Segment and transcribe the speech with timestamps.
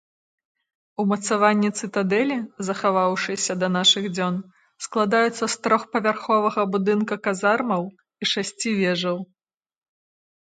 [1.01, 2.37] Умацаванні цытадэлі,
[2.69, 4.39] захаваўшыяся да нашых дзён,
[4.85, 9.17] складаюцца з трохпавярховага будынка казармаў і шасці вежаў.